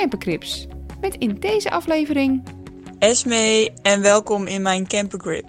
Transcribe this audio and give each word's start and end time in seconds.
Campercrips. 0.00 0.66
Met 1.00 1.14
in 1.14 1.34
deze 1.34 1.70
aflevering 1.70 2.42
Esme 2.98 3.70
en 3.82 4.00
welkom 4.00 4.46
in 4.46 4.62
mijn 4.62 4.86
campergrip. 4.86 5.46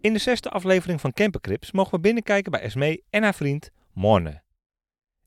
In 0.00 0.12
de 0.12 0.18
zesde 0.18 0.50
aflevering 0.50 1.00
van 1.00 1.12
Campercrips 1.12 1.72
mogen 1.72 1.94
we 1.94 2.00
binnenkijken 2.00 2.50
bij 2.50 2.60
Esmee 2.60 3.04
en 3.10 3.22
haar 3.22 3.34
vriend 3.34 3.70
Morne. 3.92 4.42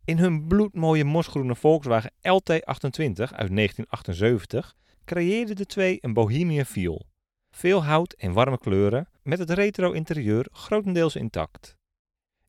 In 0.05 0.17
hun 0.17 0.47
bloedmooie 0.47 1.03
mosgroene 1.03 1.55
Volkswagen 1.55 2.11
LT28 2.11 3.33
uit 3.35 3.55
1978 3.55 4.75
creëerden 5.05 5.55
de 5.55 5.65
twee 5.65 5.97
een 6.01 6.13
bohemian 6.13 6.65
feel. 6.65 7.05
Veel 7.51 7.83
hout 7.83 8.13
en 8.13 8.33
warme 8.33 8.57
kleuren, 8.57 9.09
met 9.23 9.39
het 9.39 9.49
retro 9.49 9.91
interieur 9.91 10.47
grotendeels 10.51 11.15
intact. 11.15 11.76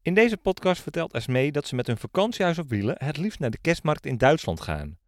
In 0.08 0.14
deze 0.14 0.36
podcast 0.36 0.82
vertelt 0.82 1.12
Esmee 1.12 1.52
dat 1.52 1.66
ze 1.66 1.74
met 1.74 1.86
hun 1.86 1.98
vakantiehuis 1.98 2.58
op 2.58 2.68
wielen 2.68 2.94
het 2.98 3.16
liefst 3.16 3.38
naar 3.38 3.50
de 3.50 3.58
kerstmarkt 3.60 4.06
in 4.06 4.18
Duitsland 4.18 4.60
gaan. 4.60 4.98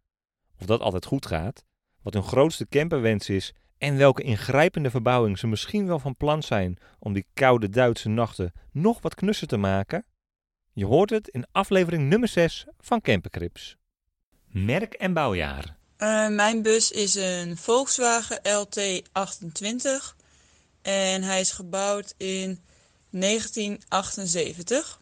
Of 0.59 0.65
dat 0.65 0.81
altijd 0.81 1.05
goed 1.05 1.25
gaat, 1.25 1.63
wat 2.01 2.13
hun 2.13 2.23
grootste 2.23 2.67
camperwens 2.67 3.29
is 3.29 3.53
en 3.77 3.97
welke 3.97 4.21
ingrijpende 4.23 4.89
verbouwing 4.89 5.37
ze 5.37 5.47
misschien 5.47 5.87
wel 5.87 5.99
van 5.99 6.15
plan 6.15 6.43
zijn 6.43 6.77
om 6.99 7.13
die 7.13 7.25
koude 7.33 7.69
Duitse 7.69 8.09
nachten 8.09 8.53
nog 8.71 9.01
wat 9.01 9.15
knusser 9.15 9.47
te 9.47 9.57
maken? 9.57 10.05
Je 10.73 10.85
hoort 10.85 11.09
het 11.09 11.27
in 11.27 11.47
aflevering 11.51 12.09
nummer 12.09 12.29
6 12.29 12.65
van 12.79 13.01
Campercrips. 13.01 13.77
Merk 14.45 14.93
en 14.93 15.13
bouwjaar. 15.13 15.77
Uh, 15.97 16.27
mijn 16.27 16.61
bus 16.61 16.91
is 16.91 17.15
een 17.15 17.57
Volkswagen 17.57 18.39
LT28 18.39 20.15
en 20.81 21.23
hij 21.23 21.39
is 21.39 21.51
gebouwd 21.51 22.13
in 22.17 22.59
1978. 23.11 25.01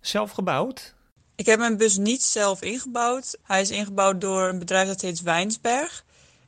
Zelf 0.00 0.30
gebouwd? 0.30 0.94
Ik 1.36 1.46
heb 1.46 1.58
mijn 1.58 1.76
bus 1.76 1.96
niet 1.96 2.22
zelf 2.22 2.62
ingebouwd. 2.62 3.38
Hij 3.42 3.60
is 3.60 3.70
ingebouwd 3.70 4.20
door 4.20 4.48
een 4.48 4.58
bedrijf 4.58 4.88
dat 4.88 5.00
heet 5.00 5.22
Wijnsberg. 5.22 6.04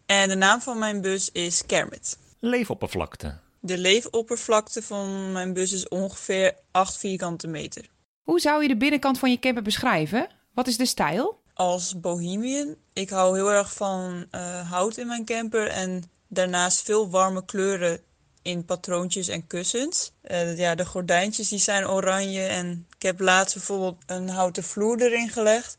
En 0.06 0.28
de 0.28 0.34
naam 0.34 0.60
van 0.60 0.78
mijn 0.78 1.00
bus 1.00 1.30
is 1.30 1.66
Kermit. 1.66 2.18
Leefoppervlakte. 2.38 3.38
De 3.60 3.78
leefoppervlakte 3.78 4.82
van 4.82 5.32
mijn 5.32 5.52
bus 5.52 5.72
is 5.72 5.88
ongeveer 5.88 6.56
8 6.70 6.96
vierkante 6.96 7.46
meter. 7.46 7.86
Hoe 8.22 8.40
zou 8.40 8.62
je 8.62 8.68
de 8.68 8.76
binnenkant 8.76 9.18
van 9.18 9.30
je 9.30 9.38
camper 9.38 9.62
beschrijven? 9.62 10.28
Wat 10.54 10.66
is 10.66 10.76
de 10.76 10.86
stijl? 10.86 11.40
Als 11.54 12.00
bohemian. 12.00 12.76
Ik 12.92 13.10
hou 13.10 13.36
heel 13.36 13.50
erg 13.50 13.72
van 13.72 14.26
uh, 14.30 14.70
hout 14.70 14.96
in 14.96 15.06
mijn 15.06 15.24
camper 15.24 15.68
en 15.68 16.02
daarnaast 16.28 16.82
veel 16.82 17.10
warme 17.10 17.44
kleuren 17.44 18.00
in 18.42 18.64
patroontjes 18.64 19.28
en 19.28 19.46
kussens. 19.46 20.12
Uh, 20.30 20.58
ja, 20.58 20.74
de 20.74 20.86
gordijntjes 20.86 21.48
die 21.48 21.58
zijn 21.58 21.88
oranje 21.88 22.42
en 22.42 22.86
ik 22.96 23.02
heb 23.02 23.20
laatst 23.20 23.54
bijvoorbeeld 23.54 23.96
een 24.06 24.28
houten 24.28 24.62
vloer 24.62 25.02
erin 25.02 25.28
gelegd. 25.28 25.78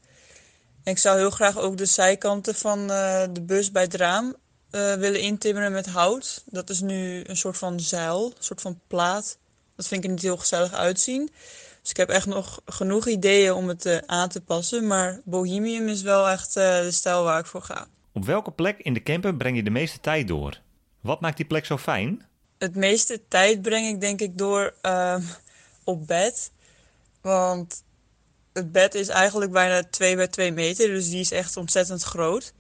En 0.84 0.92
ik 0.92 0.98
zou 0.98 1.18
heel 1.18 1.30
graag 1.30 1.58
ook 1.58 1.78
de 1.78 1.86
zijkanten 1.86 2.56
van 2.56 2.80
uh, 2.80 3.24
de 3.32 3.42
bus 3.42 3.72
bij 3.72 3.84
het 3.84 3.94
raam 3.94 4.26
uh, 4.26 4.94
willen 4.94 5.22
intimmeren 5.22 5.72
met 5.72 5.86
hout. 5.86 6.44
Dat 6.46 6.70
is 6.70 6.82
nu 6.82 7.24
een 7.26 7.38
soort 7.38 7.58
van 7.58 7.80
zeil, 7.80 8.26
een 8.26 8.44
soort 8.44 8.62
van 8.62 8.80
plaat. 8.88 9.38
Dat 9.76 9.88
vind 9.88 10.04
ik 10.04 10.10
niet 10.10 10.22
heel 10.22 10.38
gezellig 10.38 10.74
uitzien. 10.74 11.30
Dus 11.82 11.92
ik 11.92 11.98
heb 11.98 12.10
echt 12.10 12.26
nog 12.26 12.62
genoeg 12.66 13.08
ideeën 13.08 13.54
om 13.54 13.68
het 13.68 14.04
aan 14.06 14.30
te 14.30 14.42
passen. 14.42 14.88
Maar 14.88 15.22
Bohemium 15.24 15.88
is 15.88 16.02
wel 16.02 16.30
echt 16.30 16.54
de 16.54 16.92
stijl 16.92 17.24
waar 17.24 17.40
ik 17.40 17.46
voor 17.46 17.62
ga. 17.62 17.88
Op 18.14 18.26
welke 18.26 18.52
plek 18.52 18.80
in 18.80 18.94
de 18.94 19.04
camper 19.04 19.36
breng 19.36 19.56
je 19.56 19.64
de 19.64 19.70
meeste 19.70 20.00
tijd 20.00 20.28
door? 20.28 20.62
Wat 21.02 21.22
maakt 21.22 21.38
die 21.38 21.46
plek 21.46 21.66
zo 21.66 21.78
fijn? 21.78 22.26
Het 22.64 22.76
meeste 22.76 23.22
tijd 23.28 23.62
breng 23.62 23.88
ik 23.88 24.02
denk 24.02 24.22
ik 24.22 24.38
door 24.38 24.74
uh, 24.86 25.16
op 25.84 26.08
bed. 26.08 26.52
Want 27.22 27.84
het 28.54 28.72
bed 28.72 28.96
is 28.96 29.08
eigenlijk 29.08 29.52
bijna 29.52 29.84
2 29.84 30.16
bij 30.16 30.28
2 30.28 30.52
meter, 30.52 30.88
dus 30.88 31.10
die 31.10 31.20
is 31.20 31.32
echt 31.32 31.58
ontzettend 31.58 32.04
groot. 32.04 32.54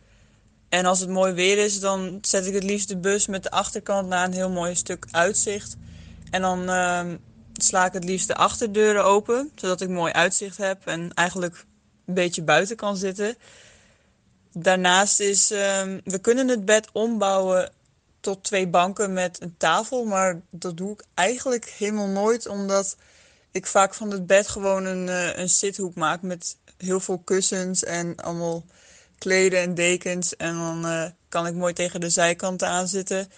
En 0.70 0.86
als 0.86 1.00
het 1.00 1.10
mooi 1.10 1.34
weer 1.34 1.58
is, 1.58 1.80
dan 1.80 2.18
zet 2.22 2.46
ik 2.46 2.54
het 2.54 2.64
liefst 2.64 2.88
de 2.88 2.98
bus 2.98 3.28
met 3.28 3.44
de 3.44 3.52
achterkant 3.52 4.08
naar 4.08 4.26
een 4.26 4.34
heel 4.34 4.50
mooi 4.50 4.76
stuk 4.76 5.06
uitzicht. 5.12 5.76
En 6.30 6.42
dan 6.42 6.70
uh, 6.70 7.06
sla 7.54 7.86
ik 7.86 7.94
het 7.94 8.04
liefst 8.04 8.28
de 8.28 8.36
achterdeuren 8.36 9.04
open, 9.04 9.52
zodat 9.56 9.82
ik 9.82 9.90
mooi 9.90 10.14
uitzicht 10.14 10.58
heb 10.58 10.88
en 10.88 11.14
eigenlijk 11.14 11.66
een 12.06 12.14
beetje 12.14 12.44
buiten 12.44 12.76
kan 12.76 12.98
zitten. 12.98 13.36
Daarnaast 14.54 15.20
is, 15.20 15.52
uh, 15.52 15.60
we 16.04 16.20
kunnen 16.22 16.48
het 16.48 16.66
bed 16.66 16.90
ombouwen 16.92 17.72
tot 18.24 18.44
twee 18.44 18.68
banken 18.68 19.14
met 19.14 19.42
een 19.42 19.56
tafel. 19.58 20.06
Maar 20.06 20.42
dat 20.50 20.78
doe 20.78 20.92
ik 20.92 21.04
eigenlijk 21.14 21.66
helemaal 21.66 22.08
nooit, 22.08 22.48
omdat 22.48 22.96
ik 23.52 23.66
vaak 23.68 23.94
van 23.94 24.12
het 24.12 24.28
bed 24.28 24.48
gewoon 24.48 24.86
een, 24.86 25.08
uh, 25.08 25.38
een 25.38 25.50
zithoek 25.50 25.96
maak 25.96 26.22
met 26.22 26.58
heel 26.78 27.00
veel 27.00 27.20
kussens 27.20 27.84
en 27.84 28.16
allemaal 28.16 28.66
kleden 29.18 29.60
en 29.60 29.74
dekens. 29.74 30.36
En 30.36 30.54
dan 30.58 30.86
uh, 30.86 31.06
kan 31.30 31.48
ik 31.48 31.54
mooi 31.54 31.74
tegen 31.74 32.00
de 32.00 32.10
zijkanten 32.10 32.68
aanzitten. 32.68 33.32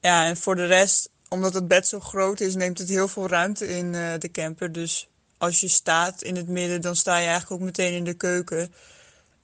Ja, 0.00 0.26
en 0.26 0.36
voor 0.36 0.56
de 0.56 0.66
rest, 0.66 1.10
omdat 1.28 1.54
het 1.54 1.68
bed 1.68 1.86
zo 1.86 2.00
groot 2.00 2.40
is, 2.40 2.54
neemt 2.54 2.78
het 2.78 2.88
heel 2.88 3.08
veel 3.08 3.28
ruimte 3.28 3.68
in 3.68 3.92
uh, 3.92 4.12
de 4.18 4.30
camper. 4.30 4.72
Dus 4.72 5.08
als 5.38 5.60
je 5.60 5.68
staat 5.68 6.22
in 6.22 6.36
het 6.36 6.48
midden, 6.48 6.80
dan 6.80 6.96
sta 6.96 7.16
je 7.16 7.26
eigenlijk 7.26 7.52
ook 7.52 7.66
meteen 7.66 7.92
in 7.92 8.04
de 8.04 8.14
keuken. 8.14 8.72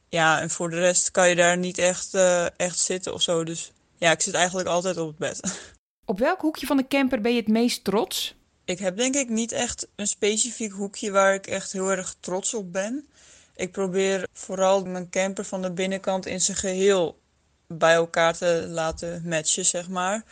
Ja, 0.08 0.40
en 0.40 0.50
voor 0.50 0.70
de 0.70 0.78
rest 0.78 1.10
kan 1.10 1.28
je 1.28 1.34
daar 1.34 1.58
niet 1.58 1.78
echt, 1.78 2.14
echt 2.56 2.78
zitten 2.78 3.14
of 3.14 3.22
zo. 3.22 3.44
Dus 3.44 3.72
ja, 4.02 4.10
ik 4.10 4.20
zit 4.20 4.34
eigenlijk 4.34 4.68
altijd 4.68 4.96
op 4.96 5.08
het 5.08 5.18
bed. 5.18 5.40
Op 6.04 6.18
welk 6.18 6.40
hoekje 6.40 6.66
van 6.66 6.76
de 6.76 6.88
camper 6.88 7.20
ben 7.20 7.32
je 7.32 7.40
het 7.40 7.48
meest 7.48 7.84
trots? 7.84 8.34
Ik 8.64 8.78
heb 8.78 8.96
denk 8.96 9.14
ik 9.14 9.28
niet 9.28 9.52
echt 9.52 9.88
een 9.96 10.06
specifiek 10.06 10.72
hoekje 10.72 11.10
waar 11.10 11.34
ik 11.34 11.46
echt 11.46 11.72
heel 11.72 11.90
erg 11.90 12.14
trots 12.20 12.54
op 12.54 12.72
ben. 12.72 13.08
Ik 13.56 13.72
probeer 13.72 14.28
vooral 14.32 14.84
mijn 14.84 15.10
camper 15.10 15.44
van 15.44 15.62
de 15.62 15.70
binnenkant 15.70 16.26
in 16.26 16.40
zijn 16.40 16.56
geheel 16.56 17.18
bij 17.66 17.94
elkaar 17.94 18.36
te 18.36 18.66
laten 18.68 19.22
matchen, 19.28 19.64
zeg 19.64 19.88
maar. 19.88 20.24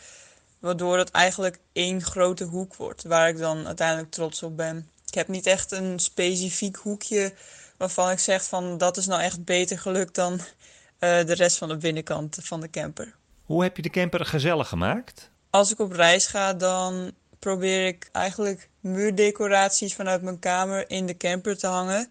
Waardoor 0.59 0.97
het 0.97 1.11
eigenlijk 1.11 1.59
één 1.73 2.01
grote 2.01 2.43
hoek 2.43 2.75
wordt, 2.75 3.03
waar 3.03 3.29
ik 3.29 3.37
dan 3.37 3.67
uiteindelijk 3.67 4.11
trots 4.11 4.43
op 4.43 4.57
ben. 4.57 4.89
Ik 5.05 5.13
heb 5.13 5.27
niet 5.27 5.45
echt 5.45 5.71
een 5.71 5.99
specifiek 5.99 6.75
hoekje 6.75 7.33
waarvan 7.77 8.09
ik 8.09 8.19
zeg 8.19 8.43
van 8.43 8.77
dat 8.77 8.97
is 8.97 9.05
nou 9.05 9.21
echt 9.21 9.43
beter 9.45 9.79
gelukt 9.79 10.15
dan 10.15 10.33
uh, 10.33 10.39
de 10.99 11.33
rest 11.33 11.57
van 11.57 11.67
de 11.67 11.77
binnenkant 11.77 12.37
van 12.41 12.61
de 12.61 12.69
camper. 12.69 13.19
Hoe 13.51 13.63
heb 13.63 13.75
je 13.75 13.81
de 13.81 13.89
camper 13.89 14.25
gezellig 14.25 14.67
gemaakt? 14.67 15.29
Als 15.49 15.71
ik 15.71 15.79
op 15.79 15.91
reis 15.91 16.27
ga, 16.27 16.53
dan 16.53 17.11
probeer 17.39 17.87
ik 17.87 18.09
eigenlijk 18.11 18.69
muurdecoraties 18.79 19.95
vanuit 19.95 20.21
mijn 20.21 20.39
kamer 20.39 20.89
in 20.89 21.05
de 21.05 21.17
camper 21.17 21.57
te 21.57 21.67
hangen. 21.67 22.09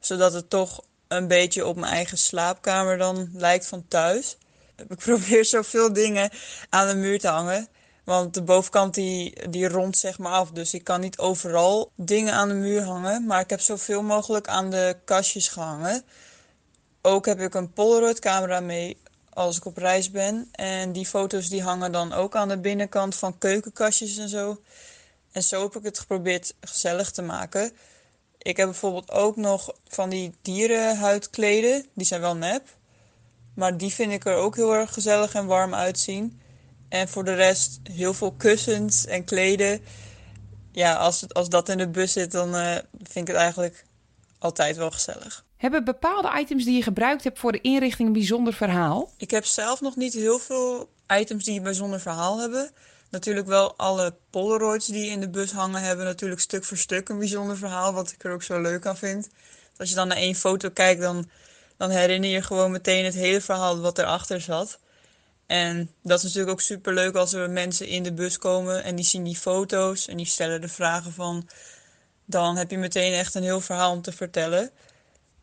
Zodat 0.00 0.32
het 0.32 0.50
toch 0.50 0.84
een 1.08 1.28
beetje 1.28 1.66
op 1.66 1.76
mijn 1.76 1.92
eigen 1.92 2.18
slaapkamer 2.18 2.98
dan 2.98 3.30
lijkt 3.32 3.66
van 3.66 3.84
thuis. 3.88 4.36
Ik 4.88 4.96
probeer 4.96 5.44
zoveel 5.44 5.92
dingen 5.92 6.30
aan 6.68 6.88
de 6.88 6.94
muur 6.94 7.18
te 7.18 7.28
hangen. 7.28 7.68
Want 8.04 8.34
de 8.34 8.42
bovenkant 8.42 8.94
die, 8.94 9.48
die 9.50 9.68
rond 9.68 9.96
zeg 9.96 10.18
maar 10.18 10.32
af. 10.32 10.50
Dus 10.50 10.74
ik 10.74 10.84
kan 10.84 11.00
niet 11.00 11.18
overal 11.18 11.92
dingen 11.96 12.32
aan 12.32 12.48
de 12.48 12.54
muur 12.54 12.82
hangen. 12.82 13.26
Maar 13.26 13.40
ik 13.40 13.50
heb 13.50 13.60
zoveel 13.60 14.02
mogelijk 14.02 14.48
aan 14.48 14.70
de 14.70 14.96
kastjes 15.04 15.48
gehangen. 15.48 16.02
Ook 17.02 17.26
heb 17.26 17.40
ik 17.40 17.54
een 17.54 17.72
Polaroid 17.72 18.18
camera 18.18 18.60
mee 18.60 18.96
als 19.38 19.56
ik 19.56 19.64
op 19.64 19.76
reis 19.76 20.10
ben. 20.10 20.48
En 20.52 20.92
die 20.92 21.06
foto's 21.06 21.48
die 21.48 21.62
hangen 21.62 21.92
dan 21.92 22.12
ook 22.12 22.36
aan 22.36 22.48
de 22.48 22.58
binnenkant 22.58 23.14
van 23.14 23.38
keukenkastjes 23.38 24.16
en 24.16 24.28
zo. 24.28 24.60
En 25.32 25.42
zo 25.42 25.62
heb 25.62 25.76
ik 25.76 25.82
het 25.82 25.98
geprobeerd 25.98 26.54
gezellig 26.60 27.10
te 27.10 27.22
maken. 27.22 27.72
Ik 28.38 28.56
heb 28.56 28.66
bijvoorbeeld 28.66 29.10
ook 29.10 29.36
nog 29.36 29.74
van 29.88 30.08
die 30.08 30.34
dierenhuidkleden. 30.42 31.86
Die 31.94 32.06
zijn 32.06 32.20
wel 32.20 32.36
nep. 32.36 32.76
Maar 33.54 33.76
die 33.76 33.92
vind 33.92 34.12
ik 34.12 34.24
er 34.24 34.34
ook 34.34 34.56
heel 34.56 34.74
erg 34.74 34.92
gezellig 34.92 35.34
en 35.34 35.46
warm 35.46 35.74
uitzien. 35.74 36.40
En 36.88 37.08
voor 37.08 37.24
de 37.24 37.34
rest 37.34 37.80
heel 37.82 38.14
veel 38.14 38.32
kussens 38.32 39.06
en 39.06 39.24
kleden. 39.24 39.80
Ja, 40.72 40.94
als, 40.94 41.20
het, 41.20 41.34
als 41.34 41.48
dat 41.48 41.68
in 41.68 41.78
de 41.78 41.88
bus 41.88 42.12
zit, 42.12 42.32
dan 42.32 42.54
uh, 42.54 42.74
vind 43.02 43.28
ik 43.28 43.34
het 43.34 43.36
eigenlijk 43.36 43.84
altijd 44.38 44.76
wel 44.76 44.90
gezellig. 44.90 45.46
Hebben 45.58 45.84
bepaalde 45.84 46.40
items 46.40 46.64
die 46.64 46.76
je 46.76 46.82
gebruikt 46.82 47.24
hebt 47.24 47.38
voor 47.38 47.52
de 47.52 47.60
inrichting 47.60 48.08
een 48.08 48.14
bijzonder 48.14 48.52
verhaal? 48.52 49.10
Ik 49.16 49.30
heb 49.30 49.44
zelf 49.44 49.80
nog 49.80 49.96
niet 49.96 50.14
heel 50.14 50.38
veel 50.38 50.88
items 51.20 51.44
die 51.44 51.56
een 51.56 51.62
bijzonder 51.62 52.00
verhaal 52.00 52.40
hebben. 52.40 52.70
Natuurlijk 53.10 53.46
wel 53.46 53.76
alle 53.76 54.14
Polaroids 54.30 54.86
die 54.86 55.10
in 55.10 55.20
de 55.20 55.28
bus 55.28 55.52
hangen 55.52 55.82
hebben 55.82 56.04
natuurlijk 56.04 56.40
stuk 56.40 56.64
voor 56.64 56.76
stuk 56.76 57.08
een 57.08 57.18
bijzonder 57.18 57.56
verhaal, 57.56 57.92
wat 57.92 58.12
ik 58.12 58.24
er 58.24 58.32
ook 58.32 58.42
zo 58.42 58.60
leuk 58.60 58.86
aan 58.86 58.96
vind. 58.96 59.28
Als 59.76 59.88
je 59.88 59.94
dan 59.94 60.08
naar 60.08 60.16
één 60.16 60.34
foto 60.34 60.68
kijkt, 60.70 61.00
dan 61.00 61.28
dan 61.78 61.90
herinner 61.90 62.30
je 62.30 62.42
gewoon 62.42 62.70
meteen 62.70 63.04
het 63.04 63.14
hele 63.14 63.40
verhaal 63.40 63.80
wat 63.80 63.98
erachter 63.98 64.40
zat. 64.40 64.78
En 65.46 65.90
dat 66.02 66.18
is 66.18 66.24
natuurlijk 66.24 66.52
ook 66.52 66.60
super 66.60 66.94
leuk 66.94 67.14
als 67.14 67.32
er 67.32 67.50
mensen 67.50 67.86
in 67.86 68.02
de 68.02 68.12
bus 68.12 68.38
komen 68.38 68.84
en 68.84 68.96
die 68.96 69.04
zien 69.04 69.24
die 69.24 69.36
foto's 69.36 70.08
en 70.08 70.16
die 70.16 70.26
stellen 70.26 70.60
de 70.60 70.68
vragen 70.68 71.12
van. 71.12 71.48
Dan 72.24 72.56
heb 72.56 72.70
je 72.70 72.78
meteen 72.78 73.12
echt 73.12 73.34
een 73.34 73.42
heel 73.42 73.60
verhaal 73.60 73.92
om 73.92 74.02
te 74.02 74.12
vertellen. 74.12 74.70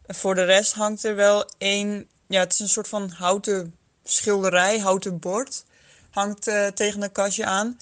Voor 0.07 0.35
de 0.35 0.43
rest 0.43 0.73
hangt 0.73 1.03
er 1.03 1.15
wel 1.15 1.49
één, 1.57 2.07
ja, 2.27 2.39
het 2.39 2.53
is 2.53 2.59
een 2.59 2.69
soort 2.69 2.87
van 2.87 3.09
houten 3.09 3.75
schilderij, 4.03 4.79
houten 4.79 5.19
bord. 5.19 5.65
Hangt 6.09 6.47
uh, 6.47 6.67
tegen 6.67 7.01
een 7.01 7.11
kastje 7.11 7.45
aan. 7.45 7.77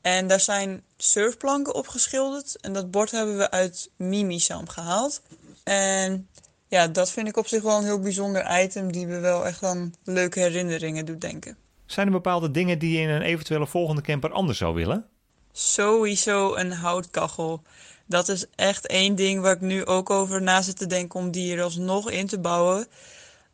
En 0.00 0.26
daar 0.26 0.40
zijn 0.40 0.82
surfplanken 0.96 1.74
op 1.74 1.88
geschilderd. 1.88 2.56
En 2.60 2.72
dat 2.72 2.90
bord 2.90 3.10
hebben 3.10 3.36
we 3.36 3.50
uit 3.50 3.90
Mimisam 3.96 4.68
gehaald. 4.68 5.22
En 5.64 6.28
ja, 6.68 6.88
dat 6.88 7.10
vind 7.10 7.28
ik 7.28 7.36
op 7.36 7.46
zich 7.46 7.62
wel 7.62 7.78
een 7.78 7.84
heel 7.84 8.00
bijzonder 8.00 8.62
item 8.62 8.92
die 8.92 9.06
me 9.06 9.18
wel 9.18 9.46
echt 9.46 9.62
aan 9.62 9.94
leuke 10.04 10.40
herinneringen 10.40 11.04
doet 11.04 11.20
denken. 11.20 11.56
Zijn 11.86 12.06
er 12.06 12.12
bepaalde 12.12 12.50
dingen 12.50 12.78
die 12.78 12.92
je 12.92 13.00
in 13.00 13.08
een 13.08 13.22
eventuele 13.22 13.66
volgende 13.66 14.02
camper 14.02 14.32
anders 14.32 14.58
zou 14.58 14.74
willen? 14.74 15.06
Sowieso 15.52 16.54
een 16.54 16.72
houtkachel. 16.72 17.62
Dat 18.08 18.28
is 18.28 18.44
echt 18.54 18.86
één 18.86 19.14
ding 19.14 19.40
waar 19.40 19.54
ik 19.54 19.60
nu 19.60 19.84
ook 19.86 20.10
over 20.10 20.42
na 20.42 20.62
zit 20.62 20.76
te 20.76 20.86
denken 20.86 21.20
om 21.20 21.30
die 21.30 21.56
er 21.56 21.62
alsnog 21.62 22.10
in 22.10 22.26
te 22.26 22.38
bouwen. 22.38 22.86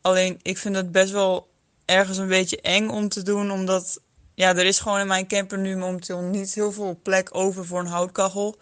Alleen 0.00 0.38
ik 0.42 0.58
vind 0.58 0.76
het 0.76 0.92
best 0.92 1.12
wel 1.12 1.48
ergens 1.84 2.18
een 2.18 2.28
beetje 2.28 2.60
eng 2.60 2.88
om 2.88 3.08
te 3.08 3.22
doen, 3.22 3.50
omdat 3.50 4.00
ja, 4.34 4.56
er 4.56 4.64
is 4.64 4.78
gewoon 4.78 5.00
in 5.00 5.06
mijn 5.06 5.26
camper 5.26 5.58
nu 5.58 5.76
momenteel 5.76 6.20
niet 6.20 6.54
heel 6.54 6.72
veel 6.72 6.98
plek 7.02 7.28
over 7.32 7.66
voor 7.66 7.80
een 7.80 7.86
houtkachel. 7.86 8.56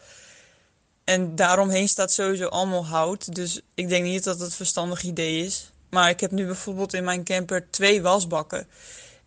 En 1.04 1.34
daaromheen 1.34 1.88
staat 1.88 2.12
sowieso 2.12 2.46
allemaal 2.46 2.86
hout. 2.86 3.34
Dus 3.34 3.60
ik 3.74 3.88
denk 3.88 4.04
niet 4.04 4.24
dat 4.24 4.38
het 4.38 4.48
een 4.48 4.56
verstandig 4.56 5.02
idee 5.02 5.44
is. 5.44 5.72
Maar 5.90 6.08
ik 6.08 6.20
heb 6.20 6.30
nu 6.30 6.46
bijvoorbeeld 6.46 6.94
in 6.94 7.04
mijn 7.04 7.24
camper 7.24 7.70
twee 7.70 8.02
wasbakken. 8.02 8.68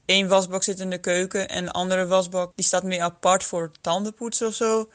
Eén 0.06 0.28
wasbak 0.28 0.64
zit 0.64 0.80
in 0.80 0.90
de 0.90 0.98
keuken 0.98 1.50
en 1.50 1.66
de 1.66 1.72
andere 1.72 2.08
wasbak 2.08 2.52
die 2.56 2.66
staat 2.66 2.84
meer 2.84 3.02
apart 3.02 3.44
voor 3.44 3.72
tandenpoetsen 3.82 4.48
of 4.48 4.54
zo. 4.54 4.90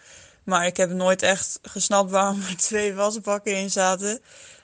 Maar 0.45 0.67
ik 0.67 0.77
heb 0.77 0.91
nooit 0.91 1.23
echt 1.23 1.59
gesnapt 1.63 2.11
waarom 2.11 2.41
er 2.41 2.57
twee 2.69 2.95
wasbakken 2.95 3.57
in 3.57 3.71
zaten. 3.71 4.21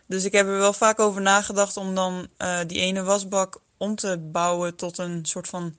Dus 0.06 0.24
ik 0.24 0.32
heb 0.32 0.46
er 0.46 0.58
wel 0.58 0.72
vaak 0.72 0.98
over 0.98 1.22
nagedacht 1.22 1.76
om 1.76 1.94
dan 1.94 2.28
uh, 2.38 2.58
die 2.66 2.80
ene 2.80 3.02
wasbak 3.02 3.60
om 3.76 3.94
te 3.94 4.18
bouwen 4.18 4.76
tot 4.76 4.98
een 4.98 5.24
soort 5.24 5.48
van 5.48 5.76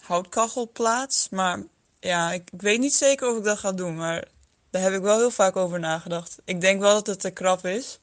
houtkachelplaats. 0.00 1.28
Maar 1.28 1.62
ja, 2.00 2.32
ik, 2.32 2.48
ik, 2.52 2.60
weet 2.60 2.78
niet 2.78 2.94
zeker 2.94 3.28
of 3.28 3.36
ik 3.36 3.44
dat 3.44 3.58
ga 3.58 3.72
doen. 3.72 3.96
Maar 3.96 4.24
daar 4.70 4.82
heb 4.82 4.92
ik 4.92 5.02
wel 5.02 5.18
heel 5.18 5.30
vaak 5.30 5.56
over 5.56 5.80
nagedacht. 5.80 6.38
Ik 6.44 6.60
denk 6.60 6.80
wel 6.80 6.94
dat 6.94 7.06
het 7.06 7.20
te 7.20 7.30
krap 7.30 7.66
is. 7.66 8.00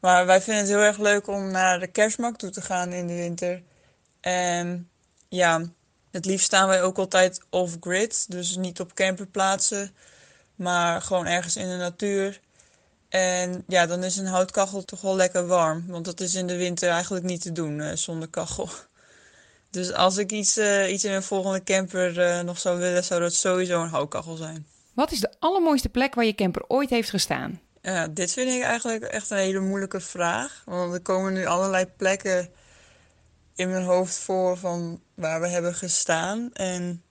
Maar 0.00 0.26
wij 0.26 0.40
vinden 0.40 0.62
het 0.62 0.72
heel 0.72 0.82
erg 0.82 0.98
leuk 0.98 1.26
om 1.26 1.50
naar 1.50 1.80
de 1.80 1.86
kerstmarkt 1.86 2.38
toe 2.38 2.50
te 2.50 2.60
gaan 2.60 2.92
in 2.92 3.06
de 3.06 3.14
winter. 3.14 3.62
En 4.20 4.90
ja, 5.28 5.68
het 6.10 6.24
liefst 6.24 6.46
staan 6.46 6.68
wij 6.68 6.82
ook 6.82 6.98
altijd 6.98 7.40
off-grid. 7.50 8.30
Dus 8.30 8.56
niet 8.56 8.80
op 8.80 8.94
camperplaatsen, 8.94 9.94
maar 10.54 11.02
gewoon 11.02 11.26
ergens 11.26 11.56
in 11.56 11.68
de 11.68 11.76
natuur. 11.76 12.40
En 13.08 13.64
ja, 13.68 13.86
dan 13.86 14.04
is 14.04 14.16
een 14.16 14.26
houtkachel 14.26 14.84
toch 14.84 15.00
wel 15.00 15.16
lekker 15.16 15.46
warm. 15.46 15.84
Want 15.86 16.04
dat 16.04 16.20
is 16.20 16.34
in 16.34 16.46
de 16.46 16.56
winter 16.56 16.90
eigenlijk 16.90 17.24
niet 17.24 17.40
te 17.40 17.52
doen 17.52 17.78
uh, 17.78 17.92
zonder 17.94 18.28
kachel. 18.28 18.68
Dus 19.70 19.92
als 19.92 20.16
ik 20.16 20.32
iets, 20.32 20.58
uh, 20.58 20.92
iets 20.92 21.04
in 21.04 21.12
een 21.12 21.22
volgende 21.22 21.62
camper 21.62 22.18
uh, 22.18 22.40
nog 22.40 22.58
zou 22.58 22.78
willen, 22.78 23.04
zou 23.04 23.20
dat 23.20 23.34
sowieso 23.34 23.82
een 23.82 23.88
houtkachel 23.88 24.36
zijn. 24.36 24.66
Wat 24.92 25.12
is 25.12 25.20
de 25.20 25.32
allermooiste 25.38 25.88
plek 25.88 26.14
waar 26.14 26.24
je 26.24 26.34
camper 26.34 26.64
ooit 26.68 26.90
heeft 26.90 27.10
gestaan? 27.10 27.60
Ja, 27.82 28.08
dit 28.08 28.32
vind 28.32 28.50
ik 28.50 28.62
eigenlijk 28.62 29.02
echt 29.02 29.30
een 29.30 29.36
hele 29.36 29.60
moeilijke 29.60 30.00
vraag. 30.00 30.62
Want 30.64 30.94
er 30.94 31.00
komen 31.00 31.32
nu 31.32 31.46
allerlei 31.46 31.86
plekken 31.96 32.48
in 33.54 33.70
mijn 33.70 33.84
hoofd 33.84 34.18
voor 34.18 34.56
van 34.56 35.00
waar 35.14 35.40
we 35.40 35.48
hebben 35.48 35.74
gestaan. 35.74 36.50
En 36.52 37.02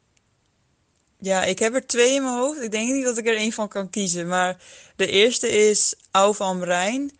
ja, 1.23 1.43
ik 1.43 1.59
heb 1.59 1.73
er 1.73 1.87
twee 1.87 2.13
in 2.13 2.23
mijn 2.23 2.35
hoofd. 2.35 2.61
Ik 2.61 2.71
denk 2.71 2.91
niet 2.91 3.03
dat 3.03 3.17
ik 3.17 3.27
er 3.27 3.35
één 3.35 3.51
van 3.51 3.67
kan 3.67 3.89
kiezen. 3.89 4.27
Maar 4.27 4.57
de 4.95 5.07
eerste 5.07 5.49
is 5.49 5.95
Au 6.11 6.35
van 6.35 6.63
Rijn. 6.63 7.11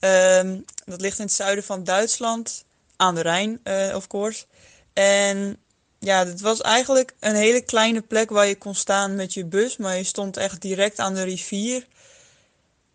Um, 0.00 0.64
dat 0.84 1.00
ligt 1.00 1.18
in 1.18 1.24
het 1.24 1.34
zuiden 1.34 1.64
van 1.64 1.84
Duitsland. 1.84 2.64
Aan 2.96 3.14
de 3.14 3.20
Rijn, 3.20 3.60
uh, 3.64 3.94
of 3.94 4.06
course. 4.06 4.44
En 4.92 5.56
ja, 5.98 6.26
het 6.26 6.40
was 6.40 6.60
eigenlijk 6.60 7.14
een 7.20 7.34
hele 7.34 7.60
kleine 7.60 8.00
plek 8.00 8.30
waar 8.30 8.46
je 8.46 8.56
kon 8.56 8.74
staan 8.74 9.14
met 9.14 9.34
je 9.34 9.44
bus. 9.44 9.76
Maar 9.76 9.96
je 9.96 10.04
stond 10.04 10.36
echt 10.36 10.60
direct 10.60 10.98
aan 10.98 11.14
de 11.14 11.22
rivier. 11.22 11.86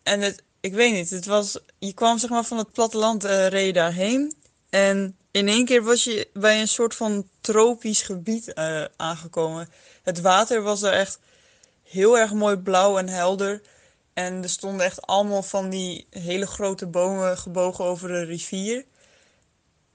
En 0.02 0.20
het, 0.20 0.42
ik 0.60 0.74
weet 0.74 0.92
niet, 0.92 1.10
het 1.10 1.26
was, 1.26 1.58
je 1.78 1.92
kwam 1.92 2.18
zeg 2.18 2.30
maar 2.30 2.44
van 2.44 2.58
het 2.58 2.72
platteland, 2.72 3.24
uh, 3.24 3.46
reed 3.46 3.66
je 3.66 3.72
daarheen. 3.72 4.34
En 4.70 5.16
in 5.38 5.48
één 5.48 5.64
keer 5.64 5.82
was 5.82 6.04
je 6.04 6.28
bij 6.32 6.60
een 6.60 6.68
soort 6.68 6.94
van 6.94 7.28
tropisch 7.40 8.02
gebied 8.02 8.52
uh, 8.54 8.84
aangekomen. 8.96 9.68
Het 10.02 10.20
water 10.20 10.62
was 10.62 10.82
er 10.82 10.92
echt 10.92 11.18
heel 11.82 12.18
erg 12.18 12.32
mooi 12.32 12.56
blauw 12.56 12.98
en 12.98 13.08
helder. 13.08 13.62
En 14.14 14.42
er 14.42 14.48
stonden 14.48 14.86
echt 14.86 15.06
allemaal 15.06 15.42
van 15.42 15.70
die 15.70 16.06
hele 16.10 16.46
grote 16.46 16.86
bomen 16.86 17.38
gebogen 17.38 17.84
over 17.84 18.08
de 18.08 18.24
rivier. 18.24 18.84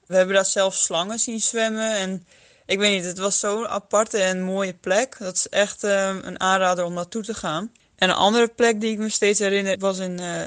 We 0.06 0.16
hebben 0.16 0.36
daar 0.36 0.46
zelfs 0.46 0.84
slangen 0.84 1.20
zien 1.20 1.42
zwemmen. 1.42 1.96
En 1.96 2.28
ik 2.66 2.80
weet 2.80 2.96
niet, 2.96 3.06
het 3.06 3.18
was 3.18 3.40
zo'n 3.40 3.68
aparte 3.68 4.18
en 4.18 4.44
mooie 4.44 4.74
plek. 4.74 5.16
Dat 5.20 5.36
is 5.36 5.50
echt 5.50 5.84
uh, 5.84 6.16
een 6.22 6.40
aanrader 6.40 6.86
om 6.86 6.94
naartoe 6.94 7.24
te 7.24 7.34
gaan. 7.34 7.72
En 7.96 8.10
een 8.10 8.16
andere 8.16 8.48
plek 8.48 8.82
die 8.82 8.92
ik 8.92 8.98
me 8.98 9.10
steeds 9.10 9.40
herinner 9.40 9.78
was 9.78 9.98
in 9.98 10.22
uh, 10.22 10.44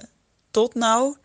Totnau. 0.50 1.16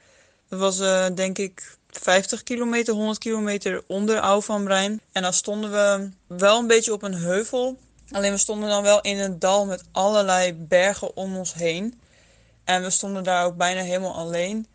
Dat 0.50 0.60
was 0.60 0.78
denk 1.16 1.38
ik 1.38 1.78
50 1.98 2.44
kilometer, 2.44 2.94
100 2.94 3.18
kilometer 3.18 3.84
onder 3.88 4.18
Au 4.18 4.42
van 4.42 4.68
Rijn. 4.68 5.02
En 5.12 5.22
dan 5.22 5.34
stonden 5.34 5.72
we 5.72 6.10
wel 6.28 6.60
een 6.60 6.68
beetje 6.68 6.94
op 6.94 7.04
een 7.04 7.14
heuvel. 7.14 7.78
Alleen 8.12 8.32
we 8.32 8.38
stonden 8.38 8.70
dan 8.70 8.84
wel 8.84 9.02
in 9.02 9.20
een 9.20 9.40
dal 9.40 9.66
met 9.66 9.84
allerlei 9.92 10.54
bergen 10.54 11.16
om 11.16 11.38
ons 11.38 11.54
heen. 11.54 12.00
En 12.64 12.82
we 12.82 12.90
stonden 12.90 13.24
daar 13.24 13.46
ook 13.46 13.58
bijna 13.58 13.82
helemaal 13.82 14.16
alleen. 14.16 14.68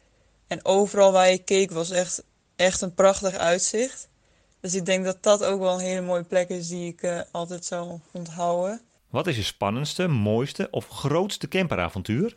En 0.47 0.65
overal 0.65 1.13
waar 1.13 1.31
je 1.31 1.39
keek 1.39 1.71
was 1.71 1.91
echt, 1.91 2.23
echt 2.57 2.81
een 2.81 2.95
prachtig 2.95 3.35
uitzicht. 3.35 4.09
Dus 4.61 4.75
ik 4.75 4.87
denk 4.87 5.05
dat 5.05 5.23
dat 5.23 5.45
ook 5.45 5.61
wel 5.61 5.75
een 5.75 5.87
hele 5.87 6.01
mooie 6.01 6.23
plek 6.23 6.49
is 6.49 6.69
die 6.69 6.93
ik 6.93 7.03
uh, 7.03 7.21
altijd 7.33 7.65
zou 7.65 7.99
onthouden. 8.13 8.81
Wat 9.11 9.27
is 9.27 9.37
je 9.37 9.43
spannendste, 9.43 10.07
mooiste 10.07 10.69
of 10.71 10.89
grootste 10.89 11.49
camperavontuur? 11.49 12.37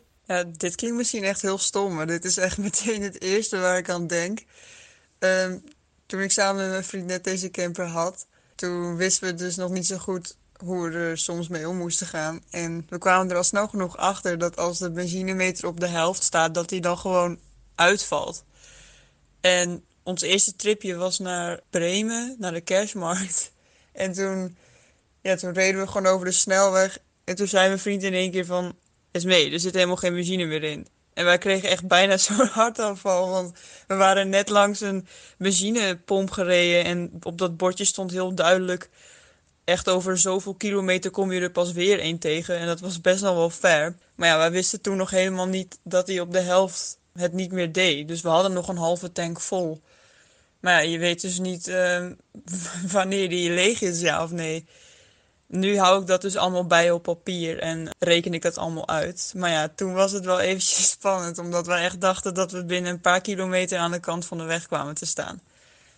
Dit 0.56 0.74
klinkt 0.74 0.96
misschien 0.96 1.24
echt 1.24 1.42
heel 1.42 1.58
stom, 1.58 1.94
maar 1.94 2.06
dit 2.06 2.24
is 2.24 2.36
echt 2.36 2.58
meteen 2.68 3.02
het 3.02 3.22
eerste 3.22 3.58
waar 3.58 3.78
ik 3.78 3.88
aan 3.88 4.06
denk. 4.06 4.44
Um, 5.18 5.64
toen 6.06 6.20
ik 6.20 6.30
samen 6.30 6.62
met 6.62 6.70
mijn 6.70 6.84
vriend 6.84 7.06
net 7.06 7.24
deze 7.24 7.50
camper 7.50 7.86
had, 7.86 8.26
toen 8.54 8.96
wisten 8.96 9.28
we 9.28 9.34
dus 9.34 9.56
nog 9.56 9.70
niet 9.70 9.86
zo 9.86 9.96
goed 9.96 10.36
hoe 10.56 10.88
we 10.88 10.96
er 10.96 11.18
soms 11.18 11.48
mee 11.48 11.68
om 11.68 11.76
moesten 11.76 12.06
gaan. 12.06 12.42
En 12.50 12.86
we 12.88 12.98
kwamen 12.98 13.30
er 13.30 13.36
al 13.36 13.44
snel 13.44 13.68
genoeg 13.68 13.96
achter 13.96 14.38
dat 14.38 14.56
als 14.56 14.78
de 14.78 14.90
benzinemeter 14.90 15.66
op 15.66 15.80
de 15.80 15.86
helft 15.86 16.22
staat, 16.22 16.54
dat 16.54 16.68
die 16.68 16.80
dan 16.80 16.98
gewoon 16.98 17.38
uitvalt. 17.74 18.44
En 19.40 19.84
ons 20.02 20.22
eerste 20.22 20.56
tripje 20.56 20.94
was 20.94 21.18
naar 21.18 21.60
Bremen, 21.70 22.36
naar 22.38 22.52
de 22.52 22.60
kerstmarkt. 22.60 23.50
En 23.92 24.12
toen, 24.12 24.56
ja, 25.20 25.36
toen 25.36 25.52
reden 25.52 25.80
we 25.80 25.86
gewoon 25.86 26.06
over 26.06 26.26
de 26.26 26.32
snelweg. 26.32 26.98
En 27.24 27.34
toen 27.34 27.46
zei 27.46 27.66
mijn 27.66 27.78
vriend 27.78 28.02
in 28.02 28.14
één 28.14 28.30
keer 28.30 28.46
van, 28.46 28.76
is 29.10 29.24
mee, 29.24 29.52
er 29.52 29.60
zit 29.60 29.74
helemaal 29.74 29.96
geen 29.96 30.14
benzine 30.14 30.44
meer 30.44 30.64
in. 30.64 30.86
En 31.14 31.24
wij 31.24 31.38
kregen 31.38 31.68
echt 31.68 31.86
bijna 31.86 32.16
zo'n 32.26 32.46
hartaanval, 32.46 33.28
want 33.28 33.52
we 33.86 33.94
waren 33.94 34.28
net 34.28 34.48
langs 34.48 34.80
een 34.80 35.06
benzinepomp 35.38 36.30
gereden 36.30 36.84
en 36.84 37.10
op 37.22 37.38
dat 37.38 37.56
bordje 37.56 37.84
stond 37.84 38.10
heel 38.10 38.34
duidelijk, 38.34 38.90
echt 39.70 39.88
over 39.88 40.18
zoveel 40.18 40.54
kilometer 40.54 41.10
kom 41.10 41.32
je 41.32 41.40
er 41.40 41.50
pas 41.50 41.72
weer 41.72 42.00
één 42.00 42.18
tegen. 42.18 42.58
En 42.58 42.66
dat 42.66 42.80
was 42.80 43.00
best 43.00 43.22
nog 43.22 43.34
wel 43.34 43.50
ver. 43.50 43.96
Maar 44.14 44.28
ja, 44.28 44.38
wij 44.38 44.50
wisten 44.50 44.80
toen 44.80 44.96
nog 44.96 45.10
helemaal 45.10 45.46
niet 45.46 45.78
dat 45.82 46.06
hij 46.06 46.20
op 46.20 46.32
de 46.32 46.40
helft 46.40 46.98
het 47.12 47.32
niet 47.32 47.52
meer 47.52 47.72
deed. 47.72 48.08
Dus 48.08 48.20
we 48.20 48.28
hadden 48.28 48.52
nog 48.52 48.68
een 48.68 48.76
halve 48.76 49.12
tank 49.12 49.40
vol. 49.40 49.80
Maar 50.60 50.72
ja, 50.72 50.90
je 50.90 50.98
weet 50.98 51.20
dus 51.20 51.38
niet 51.38 51.68
uh, 51.68 52.06
wanneer 52.92 53.28
die 53.28 53.50
leeg 53.50 53.80
is, 53.80 54.00
ja 54.00 54.22
of 54.22 54.30
nee. 54.30 54.66
Nu 55.52 55.78
hou 55.78 56.00
ik 56.00 56.06
dat 56.06 56.20
dus 56.20 56.36
allemaal 56.36 56.66
bij 56.66 56.90
op 56.90 57.02
papier 57.02 57.58
en 57.58 57.90
reken 57.98 58.34
ik 58.34 58.42
dat 58.42 58.58
allemaal 58.58 58.88
uit. 58.88 59.32
Maar 59.36 59.50
ja, 59.50 59.68
toen 59.74 59.92
was 59.92 60.12
het 60.12 60.24
wel 60.24 60.40
eventjes 60.40 60.90
spannend, 60.96 61.38
omdat 61.38 61.66
wij 61.66 61.84
echt 61.84 62.00
dachten 62.00 62.34
dat 62.34 62.52
we 62.52 62.64
binnen 62.64 62.92
een 62.92 63.00
paar 63.00 63.20
kilometer 63.20 63.78
aan 63.78 63.90
de 63.90 64.00
kant 64.00 64.26
van 64.26 64.38
de 64.38 64.44
weg 64.44 64.66
kwamen 64.66 64.94
te 64.94 65.06
staan. 65.06 65.40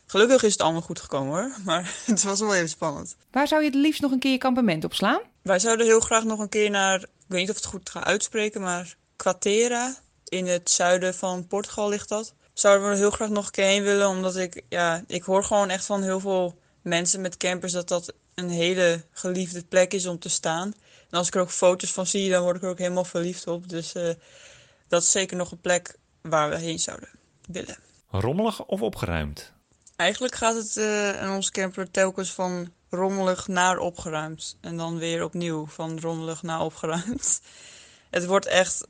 Gelukkig 0.07 0.43
is 0.43 0.53
het 0.53 0.61
allemaal 0.61 0.81
goed 0.81 1.01
gekomen 1.01 1.33
hoor, 1.33 1.57
maar 1.65 1.95
het 2.05 2.23
was 2.23 2.41
wel 2.41 2.55
even 2.55 2.69
spannend. 2.69 3.17
Waar 3.31 3.49
zou 3.49 3.63
je 3.63 3.69
het 3.69 3.79
liefst 3.79 4.01
nog 4.01 4.11
een 4.11 4.19
keer 4.19 4.33
je 4.33 4.39
kampement 4.39 4.85
op 4.85 4.95
slaan? 4.95 5.21
Wij 5.43 5.59
zouden 5.59 5.87
heel 5.87 6.01
graag 6.01 6.25
nog 6.25 6.39
een 6.39 6.49
keer 6.49 6.71
naar, 6.71 7.01
ik 7.03 7.09
weet 7.27 7.41
niet 7.41 7.51
of 7.51 7.57
het 7.57 7.65
goed 7.65 7.91
ga 7.91 8.05
uitspreken, 8.05 8.61
maar 8.61 8.97
Quatera. 9.17 9.95
In 10.29 10.47
het 10.47 10.71
zuiden 10.71 11.15
van 11.15 11.47
Portugal 11.47 11.89
ligt 11.89 12.09
dat. 12.09 12.35
Zouden 12.53 12.87
we 12.87 12.93
er 12.93 12.99
heel 12.99 13.11
graag 13.11 13.29
nog 13.29 13.47
een 13.47 13.53
keer 13.53 13.65
heen 13.65 13.83
willen, 13.83 14.09
omdat 14.09 14.37
ik, 14.37 14.63
ja, 14.69 15.05
ik 15.07 15.23
hoor 15.23 15.45
gewoon 15.45 15.71
echt 15.71 15.85
van 15.85 16.03
heel 16.03 16.21
veel 16.21 16.59
mensen 16.83 17.21
met 17.21 17.37
campers 17.37 17.73
dat 17.73 17.89
dat 17.89 18.15
een 18.35 18.49
hele 18.49 19.05
geliefde 19.11 19.65
plek 19.65 19.93
is 19.93 20.07
om 20.07 20.19
te 20.19 20.29
staan. 20.29 20.75
En 21.11 21.19
als 21.19 21.27
ik 21.27 21.35
er 21.35 21.41
ook 21.41 21.51
foto's 21.51 21.93
van 21.93 22.07
zie, 22.07 22.31
dan 22.31 22.43
word 22.43 22.57
ik 22.57 22.63
er 22.63 22.69
ook 22.69 22.79
helemaal 22.79 23.05
verliefd 23.05 23.47
op. 23.47 23.69
Dus 23.69 23.95
uh, 23.95 24.11
dat 24.89 25.03
is 25.03 25.11
zeker 25.11 25.37
nog 25.37 25.51
een 25.51 25.61
plek 25.61 25.99
waar 26.21 26.51
we 26.51 26.57
heen 26.57 26.79
zouden 26.79 27.09
willen. 27.49 27.77
Rommelig 28.11 28.65
of 28.65 28.83
opgeruimd? 28.83 29.53
Eigenlijk 29.97 30.35
gaat 30.35 30.55
het 30.55 30.77
uh, 30.77 31.23
in 31.23 31.31
onze 31.31 31.51
camper 31.51 31.91
telkens 31.91 32.33
van 32.33 32.73
rommelig 32.91 33.49
naar 33.49 33.79
opgeruimd. 33.79 34.57
En 34.61 34.77
dan 34.77 34.99
weer 34.99 35.25
opnieuw 35.25 35.67
van 35.67 36.01
rommelig 36.01 36.43
naar 36.43 36.61
opgeruimd. 36.61 37.41
Het 38.11 38.27
wordt 38.27 38.47
echt 38.47 38.87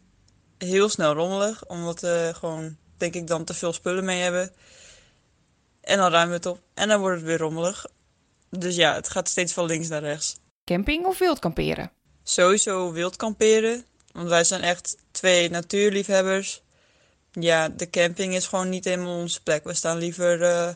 heel 0.58 0.88
snel 0.88 1.14
rommelig, 1.14 1.66
omdat 1.66 2.00
we 2.00 2.32
gewoon, 2.34 2.76
denk 2.96 3.14
ik, 3.14 3.26
dan 3.26 3.44
te 3.44 3.54
veel 3.54 3.72
spullen 3.72 4.04
mee 4.04 4.20
hebben. 4.20 4.52
En 5.80 5.96
dan 5.96 6.10
ruimen 6.10 6.28
we 6.28 6.34
het 6.36 6.46
op 6.46 6.60
en 6.74 6.88
dan 6.88 7.00
wordt 7.00 7.16
het 7.16 7.26
weer 7.26 7.38
rommelig. 7.38 7.86
Dus 8.58 8.76
ja, 8.76 8.94
het 8.94 9.08
gaat 9.08 9.28
steeds 9.28 9.52
van 9.52 9.66
links 9.66 9.88
naar 9.88 10.02
rechts. 10.02 10.36
Camping 10.64 11.06
of 11.06 11.18
wild 11.18 11.38
kamperen? 11.38 11.90
Sowieso 12.22 12.92
wild 12.92 13.16
kamperen, 13.16 13.84
want 14.12 14.28
wij 14.28 14.44
zijn 14.44 14.62
echt 14.62 14.96
twee 15.10 15.50
natuurliefhebbers. 15.50 16.62
Ja, 17.32 17.68
de 17.68 17.90
camping 17.90 18.34
is 18.34 18.46
gewoon 18.46 18.68
niet 18.68 18.84
helemaal 18.84 19.18
onze 19.18 19.42
plek. 19.42 19.64
We 19.64 19.74
staan 19.74 19.98
liever 19.98 20.40
uh, 20.40 20.68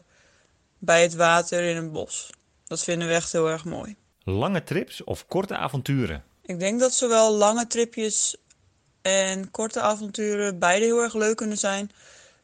bij 0.78 1.02
het 1.02 1.14
water 1.14 1.62
in 1.62 1.76
een 1.76 1.92
bos. 1.92 2.30
Dat 2.64 2.82
vinden 2.82 3.08
we 3.08 3.14
echt 3.14 3.32
heel 3.32 3.48
erg 3.48 3.64
mooi. 3.64 3.96
Lange 4.24 4.64
trips 4.64 5.04
of 5.04 5.26
korte 5.26 5.56
avonturen? 5.56 6.24
Ik 6.42 6.58
denk 6.58 6.80
dat 6.80 6.94
zowel 6.94 7.34
lange 7.34 7.66
tripjes 7.66 8.36
en 9.02 9.50
korte 9.50 9.80
avonturen 9.80 10.58
beide 10.58 10.84
heel 10.84 11.02
erg 11.02 11.14
leuk 11.14 11.36
kunnen 11.36 11.58
zijn. 11.58 11.90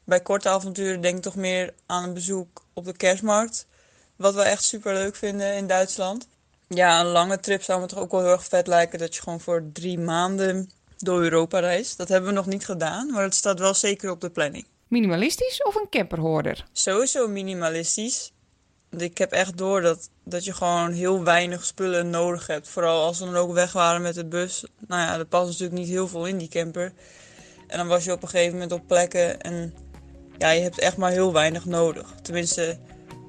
Bij 0.04 0.20
korte 0.20 0.48
avonturen 0.48 1.00
denk 1.00 1.16
ik 1.16 1.22
toch 1.22 1.36
meer 1.36 1.74
aan 1.86 2.04
een 2.04 2.14
bezoek 2.14 2.64
op 2.72 2.84
de 2.84 2.96
kerstmarkt. 2.96 3.66
Wat 4.23 4.35
we 4.35 4.43
echt 4.43 4.64
super 4.64 4.93
leuk 4.93 5.17
vinden 5.17 5.55
in 5.55 5.67
Duitsland. 5.67 6.26
Ja, 6.69 7.00
een 7.00 7.07
lange 7.07 7.41
trip 7.41 7.62
zou 7.62 7.81
me 7.81 7.87
toch 7.87 7.99
ook 7.99 8.11
wel 8.11 8.21
heel 8.21 8.31
erg 8.31 8.45
vet 8.45 8.67
lijken. 8.67 8.99
Dat 8.99 9.14
je 9.14 9.23
gewoon 9.23 9.41
voor 9.41 9.64
drie 9.73 9.99
maanden 9.99 10.71
door 10.99 11.23
Europa 11.23 11.59
reist. 11.59 11.97
Dat 11.97 12.09
hebben 12.09 12.29
we 12.29 12.37
nog 12.37 12.47
niet 12.47 12.64
gedaan, 12.64 13.11
maar 13.11 13.23
het 13.23 13.35
staat 13.35 13.59
wel 13.59 13.75
zeker 13.75 14.11
op 14.11 14.21
de 14.21 14.31
planning. 14.31 14.67
Minimalistisch 14.88 15.62
of 15.62 15.75
een 15.75 15.88
camperhoorder? 15.91 16.64
Sowieso 16.73 17.29
minimalistisch. 17.29 18.33
Ik 18.91 19.19
heb 19.19 19.33
echt 19.33 19.59
door 19.59 19.81
dat, 19.81 20.09
dat 20.25 20.45
je 20.45 20.52
gewoon 20.52 20.93
heel 20.93 21.25
weinig 21.25 21.64
spullen 21.64 22.11
nodig 22.11 22.47
hebt. 22.47 22.69
Vooral 22.69 23.05
als 23.05 23.19
we 23.19 23.25
dan 23.25 23.37
ook 23.37 23.52
weg 23.52 23.73
waren 23.73 24.02
met 24.02 24.14
de 24.14 24.25
bus. 24.25 24.64
Nou 24.87 25.00
ja, 25.00 25.19
er 25.19 25.26
past 25.26 25.47
natuurlijk 25.47 25.79
niet 25.79 25.88
heel 25.88 26.09
veel 26.09 26.26
in 26.26 26.38
die 26.38 26.49
camper. 26.49 26.93
En 27.67 27.79
dan 27.79 27.88
was 27.88 28.05
je 28.05 28.12
op 28.12 28.23
een 28.23 28.29
gegeven 28.29 28.52
moment 28.52 28.73
op 28.73 28.87
plekken 28.87 29.41
en 29.41 29.75
ja, 30.38 30.50
je 30.50 30.62
hebt 30.62 30.79
echt 30.79 30.97
maar 30.97 31.11
heel 31.11 31.33
weinig 31.33 31.64
nodig. 31.64 32.14
Tenminste, 32.23 32.79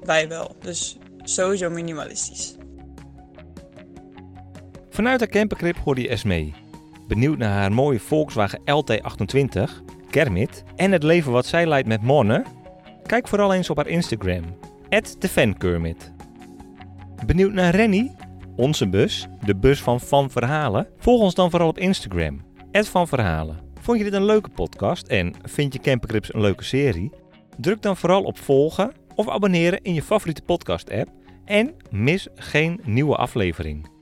wij 0.06 0.28
wel. 0.28 0.56
Dus 0.60 0.98
sowieso 1.22 1.70
minimalistisch. 1.70 2.56
Vanuit 4.90 5.20
de 5.20 5.26
campercrip 5.26 5.76
hoorde 5.76 6.00
je 6.00 6.08
Esmee. 6.08 6.54
Benieuwd 7.08 7.38
naar 7.38 7.52
haar 7.52 7.72
mooie 7.72 8.00
Volkswagen 8.00 8.60
LT28, 8.60 9.82
Kermit 10.10 10.64
en 10.76 10.92
het 10.92 11.02
leven 11.02 11.32
wat 11.32 11.46
zij 11.46 11.66
leidt 11.66 11.88
met 11.88 12.02
Monne? 12.02 12.44
Kijk 13.06 13.28
vooral 13.28 13.54
eens 13.54 13.70
op 13.70 13.76
haar 13.76 13.86
Instagram, 13.86 14.44
@thefankermit. 15.18 16.12
Benieuwd 17.26 17.52
naar 17.52 17.74
Renny? 17.74 18.12
Onze 18.56 18.88
bus, 18.88 19.26
de 19.44 19.56
bus 19.56 19.82
van 19.82 20.00
Van 20.00 20.30
Verhalen? 20.30 20.88
Volg 20.98 21.20
ons 21.20 21.34
dan 21.34 21.50
vooral 21.50 21.68
op 21.68 21.78
Instagram, 21.78 22.42
Van 22.72 23.08
Verhalen. 23.08 23.58
Vond 23.80 23.98
je 23.98 24.04
dit 24.04 24.12
een 24.12 24.24
leuke 24.24 24.50
podcast 24.50 25.06
en 25.06 25.34
vind 25.42 25.72
je 25.72 25.78
Campercrips 25.78 26.34
een 26.34 26.40
leuke 26.40 26.64
serie? 26.64 27.12
Druk 27.56 27.82
dan 27.82 27.96
vooral 27.96 28.22
op 28.22 28.38
volgen 28.38 28.92
of 29.14 29.28
abonneren 29.28 29.82
in 29.82 29.94
je 29.94 30.02
favoriete 30.02 30.42
podcast 30.42 30.90
app 30.90 31.10
en 31.44 31.74
mis 31.90 32.28
geen 32.34 32.80
nieuwe 32.84 33.16
aflevering. 33.16 33.93